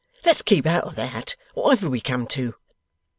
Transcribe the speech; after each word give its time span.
Let's 0.25 0.41
keep 0.41 0.65
out 0.65 0.85
of 0.85 0.95
THAT, 0.95 1.35
whatever 1.53 1.87
we 1.87 2.01
come 2.01 2.25
to. 2.25 2.55